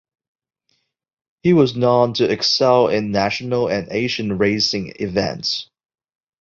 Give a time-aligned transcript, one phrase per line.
[1.43, 5.69] He was known to excel in national and Asian racing events.